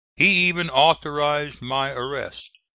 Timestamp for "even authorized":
0.47-1.61